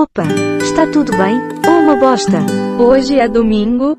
[0.00, 0.22] Opa,
[0.62, 1.36] está tudo bem?
[1.68, 2.38] Ou uma bosta?
[2.82, 3.98] Hoje é domingo,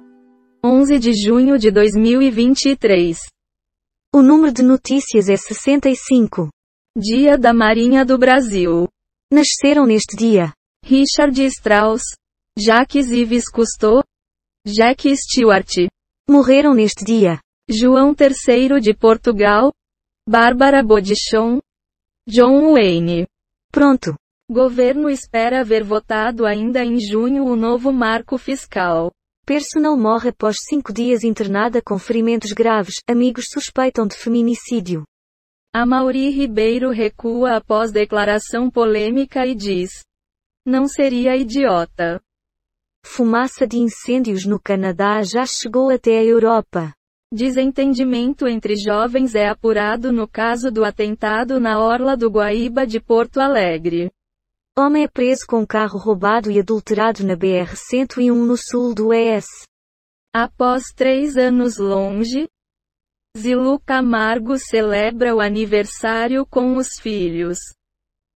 [0.65, 3.19] 11 de junho de 2023.
[4.11, 6.49] O número de notícias é 65.
[6.97, 8.87] Dia da Marinha do Brasil.
[9.31, 10.51] Nasceram neste dia
[10.83, 12.01] Richard Strauss,
[12.57, 14.03] Jacques Yves Cousteau,
[14.65, 15.69] Jack Stewart,
[16.27, 17.39] Morreram neste dia
[17.69, 19.71] João III de Portugal,
[20.27, 21.59] Bárbara Bodichon,
[22.27, 23.27] John Wayne.
[23.71, 24.15] Pronto.
[24.51, 29.09] Governo espera ver votado ainda em junho o novo marco fiscal.
[29.45, 32.97] Personal morre após cinco dias internada com ferimentos graves.
[33.07, 35.05] Amigos suspeitam de feminicídio.
[35.73, 40.03] Amaury Ribeiro recua após declaração polêmica e diz:
[40.65, 42.19] Não seria idiota.
[43.05, 46.93] Fumaça de incêndios no Canadá já chegou até a Europa.
[47.33, 53.39] Desentendimento entre jovens é apurado no caso do atentado na orla do Guaíba de Porto
[53.39, 54.11] Alegre.
[54.83, 59.45] Homem é preso com carro roubado e adulterado na BR-101 no sul do ES.
[60.33, 62.47] Após três anos longe,
[63.37, 67.59] Zilu Camargo celebra o aniversário com os filhos.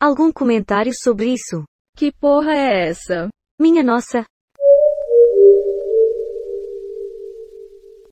[0.00, 1.62] Algum comentário sobre isso?
[1.96, 3.28] Que porra é essa?
[3.60, 4.26] Minha nossa!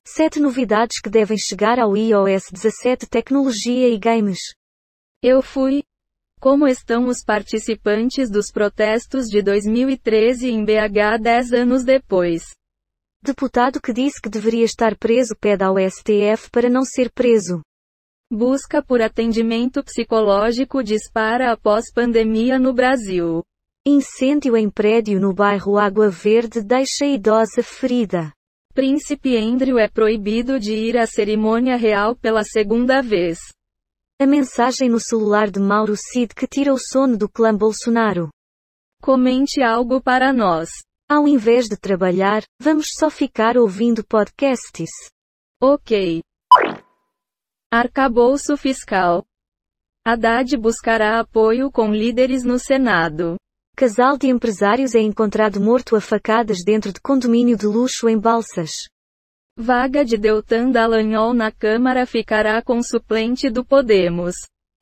[0.07, 4.39] Sete novidades que devem chegar ao iOS 17 Tecnologia e Games.
[5.21, 5.83] Eu fui.
[6.41, 12.41] Como estão os participantes dos protestos de 2013 em BH 10 anos depois?
[13.23, 17.61] Deputado que disse que deveria estar preso pede ao STF para não ser preso.
[18.33, 23.43] Busca por atendimento psicológico dispara após pandemia no Brasil.
[23.85, 28.33] Incêndio em prédio no bairro Água Verde deixa idosa ferida.
[28.73, 33.37] Príncipe Andrew é proibido de ir à cerimônia real pela segunda vez.
[34.21, 38.29] A mensagem no celular de Mauro Cid que tira o sono do clã Bolsonaro.
[39.01, 40.69] Comente algo para nós.
[41.09, 44.91] Ao invés de trabalhar, vamos só ficar ouvindo podcasts.
[45.59, 46.21] Ok.
[47.73, 49.25] Arcabouço fiscal.
[50.05, 53.37] Haddad buscará apoio com líderes no Senado.
[53.75, 58.83] Casal de empresários é encontrado morto a facadas dentro de condomínio de luxo em Balsas.
[59.61, 64.33] Vaga de Deltan Dallagnol na Câmara ficará com suplente do Podemos.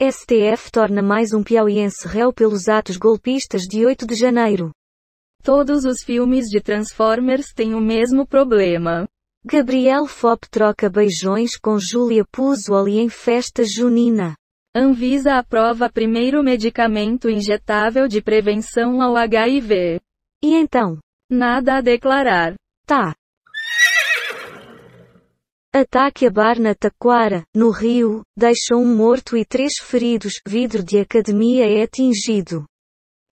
[0.02, 4.72] STF torna mais um piauiense réu pelos atos golpistas de 8 de janeiro.
[5.44, 9.06] Todos os filmes de Transformers têm o mesmo problema.
[9.44, 14.34] Gabriel Fop troca beijões com Júlia Puzzoli em festa junina.
[14.74, 20.00] Anvisa aprova primeiro medicamento injetável de prevenção ao HIV.
[20.42, 20.98] E então?
[21.30, 22.56] Nada a declarar.
[22.88, 23.14] Tá.
[25.72, 30.42] Ataque a bar na Taquara, no Rio, deixa um morto e três feridos.
[30.44, 32.66] Vidro de academia é atingido.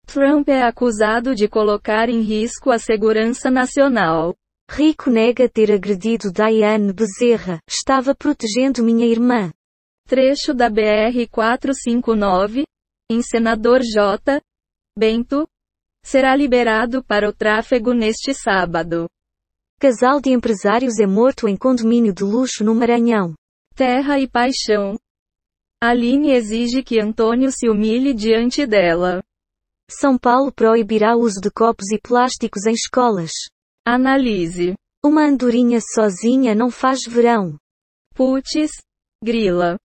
[0.05, 4.35] Trump é acusado de colocar em risco a segurança nacional.
[4.69, 7.59] Rico nega ter agredido Diane Bezerra.
[7.67, 9.51] Estava protegendo minha irmã.
[10.07, 12.65] Trecho da BR-459,
[13.09, 14.39] em Senador J.
[14.95, 15.47] Bento,
[16.05, 19.07] será liberado para o tráfego neste sábado.
[19.79, 23.35] Casal de empresários é morto em condomínio de luxo no Maranhão.
[23.75, 24.97] Terra e paixão.
[25.79, 29.21] Aline exige que Antônio se humilhe diante dela.
[29.87, 33.29] São Paulo proibirá o uso de copos e plásticos em escolas.
[33.85, 34.73] Analise.
[35.05, 37.55] Uma andorinha sozinha não faz verão.
[38.15, 38.71] Putz,
[39.23, 39.77] grila.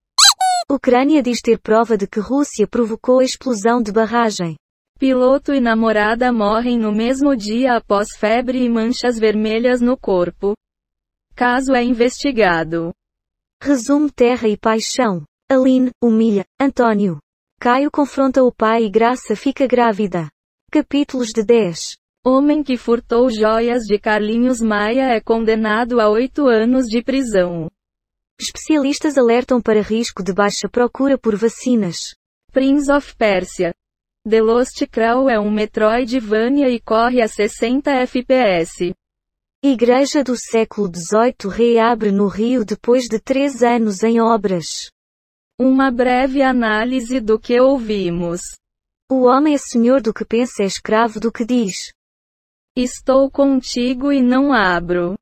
[0.71, 4.55] Ucrânia diz ter prova de que Rússia provocou a explosão de barragem.
[5.03, 10.55] Piloto e namorada morrem no mesmo dia após febre e manchas vermelhas no corpo.
[11.35, 12.93] Caso é investigado.
[13.61, 15.25] Resumo Terra e Paixão.
[15.51, 17.19] Aline, humilha, Antônio.
[17.59, 20.29] Caio confronta o pai e Graça fica grávida.
[20.71, 21.97] Capítulos de 10.
[22.25, 27.69] Homem que furtou joias de Carlinhos Maia é condenado a oito anos de prisão.
[28.39, 32.15] Especialistas alertam para risco de baixa procura por vacinas.
[32.53, 33.73] Prince of Persia.
[34.25, 38.95] The Lost Crown é um Metroidvania e corre a 60 FPS.
[39.61, 44.89] Igreja do século XVIII reabre no Rio depois de três anos em obras.
[45.59, 48.39] Uma breve análise do que ouvimos.
[49.11, 51.91] O homem é senhor do que pensa é escravo do que diz.
[52.77, 55.15] Estou contigo e não abro.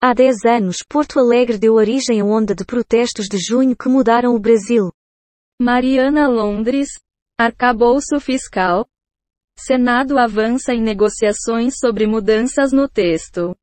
[0.00, 4.32] Há 10 anos, Porto Alegre deu origem à onda de protestos de junho que mudaram
[4.32, 4.92] o Brasil.
[5.60, 6.88] Mariana Londres.
[7.36, 8.86] Arcabouço fiscal.
[9.58, 13.56] Senado avança em negociações sobre mudanças no texto.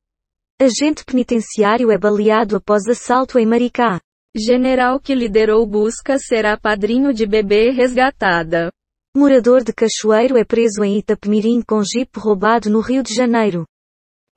[0.61, 4.01] Agente penitenciário é baleado após assalto em Maricá.
[4.35, 8.69] General que liderou busca será padrinho de bebê resgatada.
[9.15, 13.65] Morador de Cachoeiro é preso em Itapemirim com jipe roubado no Rio de Janeiro.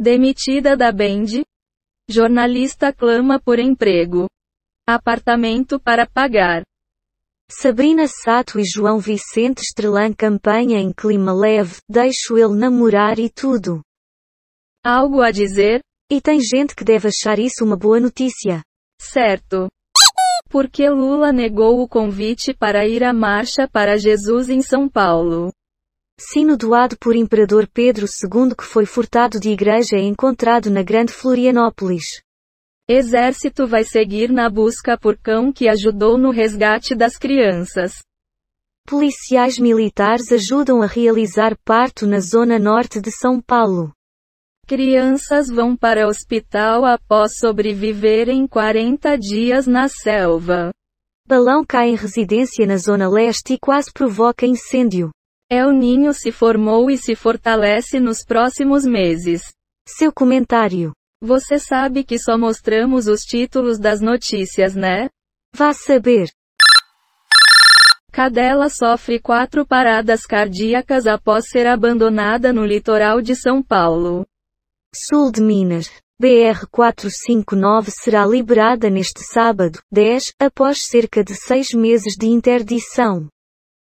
[0.01, 1.43] Demitida da Bend.
[2.11, 4.27] Jornalista clama por emprego.
[4.89, 6.63] Apartamento para pagar.
[7.51, 13.83] Sabrina Sato e João Vicente Estrelan campanha em clima leve, deixo ele namorar e tudo.
[14.83, 15.83] Algo a dizer?
[16.11, 18.63] E tem gente que deve achar isso uma boa notícia.
[18.99, 19.69] Certo.
[20.49, 25.53] Porque Lula negou o convite para ir à marcha para Jesus em São Paulo.
[26.21, 31.13] Sino doado por Imperador Pedro II que foi furtado de igreja é encontrado na Grande
[31.13, 32.21] Florianópolis.
[32.89, 38.03] Exército vai seguir na busca por cão que ajudou no resgate das crianças.
[38.85, 43.93] Policiais militares ajudam a realizar parto na zona norte de São Paulo.
[44.67, 50.73] Crianças vão para hospital após sobreviverem 40 dias na selva.
[51.29, 55.11] Balão cai em residência na zona leste e quase provoca incêndio.
[55.51, 59.41] El Ninho se formou e se fortalece nos próximos meses.
[59.87, 60.93] Seu comentário.
[61.23, 65.09] Você sabe que só mostramos os títulos das notícias, né?
[65.55, 66.29] Vá saber.
[68.13, 74.27] Cadela sofre quatro paradas cardíacas após ser abandonada no litoral de São Paulo.
[74.95, 75.91] Sul de Minas.
[76.23, 83.29] BR-459 será liberada neste sábado, 10, após cerca de seis meses de interdição.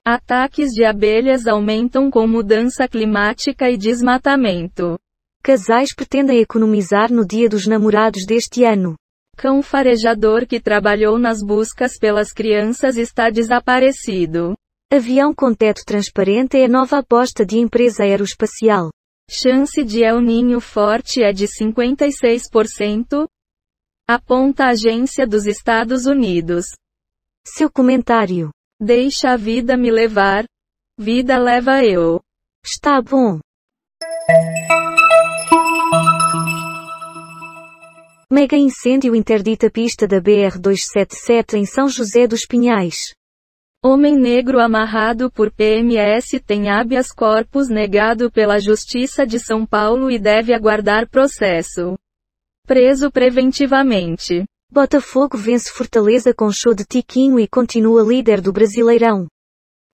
[0.08, 5.00] Ataques de abelhas aumentam com mudança climática e desmatamento.
[5.42, 8.96] Casais pretendem economizar no Dia dos Namorados deste ano.
[9.36, 14.54] Cão farejador que trabalhou nas buscas pelas crianças está desaparecido.
[14.94, 18.92] Avião com teto transparente é a nova aposta de empresa aeroespacial.
[19.28, 23.26] Chance de El Ninho forte é de 56%,
[24.08, 26.66] aponta a Agência dos Estados Unidos.
[27.44, 28.52] Seu comentário.
[28.80, 30.44] Deixa a vida me levar.
[31.00, 32.20] Vida leva eu.
[32.62, 33.40] Está bom.
[38.30, 43.14] Mega incêndio interdita pista da BR-277 em São José dos Pinhais.
[43.82, 50.20] Homem negro amarrado por PMS tem habeas corpus negado pela Justiça de São Paulo e
[50.20, 51.98] deve aguardar processo.
[52.68, 54.44] Preso preventivamente.
[54.72, 59.28] Botafogo vence Fortaleza com show de Tiquinho e continua líder do Brasileirão.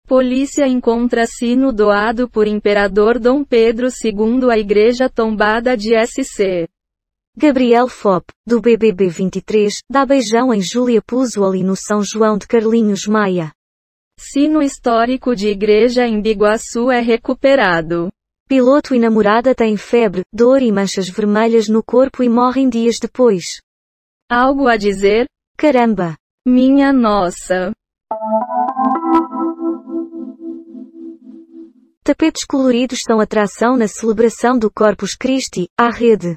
[0.06, 6.68] Polícia encontra sino doado por Imperador Dom Pedro II à Igreja Tombada de SC.
[7.36, 13.06] Gabriel Fop, do BBB 23, dá beijão em Júlia Puzzoli no São João de Carlinhos
[13.06, 13.52] Maia.
[14.18, 18.10] Sino histórico de igreja em Biguaçu é recuperado.
[18.48, 23.60] Piloto e namorada têm febre, dor e manchas vermelhas no corpo e morrem dias depois.
[24.30, 25.26] Algo a dizer?
[25.56, 26.16] Caramba!
[26.46, 27.72] Minha nossa!
[32.04, 36.36] Tapetes coloridos são atração na celebração do Corpus Christi, à rede.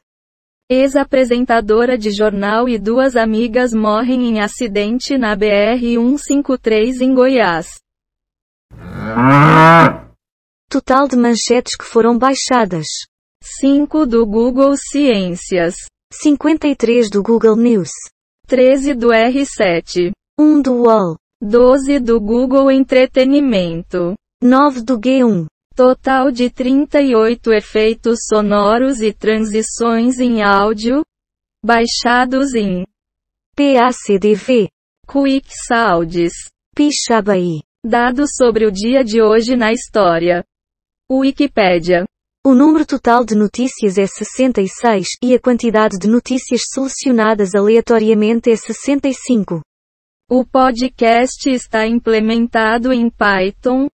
[0.68, 7.80] Ex-apresentadora de jornal e duas amigas morrem em acidente na BR-153 em Goiás.
[10.68, 12.88] Total de manchetes que foram baixadas.
[13.44, 15.76] 5 do Google Ciências.
[16.22, 17.90] 53 do Google News.
[18.48, 20.12] 13 do R7.
[20.40, 21.18] 1 do UOL.
[21.42, 24.14] 12 do Google Entretenimento.
[24.42, 25.48] 9 do G1.
[25.76, 31.04] Total de 38 efeitos sonoros e transições em áudio,
[31.66, 32.86] baixados em
[33.56, 34.70] PACDV,
[35.08, 36.34] Quick Sounds,
[36.76, 37.64] Pixabay.
[37.84, 40.46] Dados sobre o dia de hoje na história.
[41.12, 42.06] Wikipédia.
[42.46, 48.58] O número total de notícias é 66, e a quantidade de notícias selecionadas aleatoriamente é
[48.58, 49.62] 65.
[50.30, 53.88] O podcast está implementado em Python,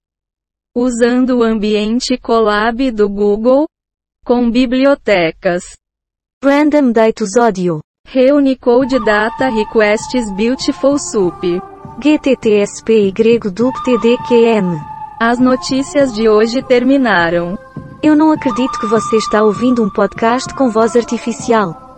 [0.75, 3.67] usando o ambiente Colab do Google,
[4.25, 5.61] com bibliotecas.
[6.43, 7.81] Random Datus Audio.
[8.07, 11.39] Reunicode Data Requests Beautiful Soup.
[11.99, 14.75] GTTSPY-DUPTDQM.
[15.21, 17.55] As notícias de hoje terminaram.
[18.01, 21.88] Eu não acredito que você está ouvindo um podcast com voz artificial.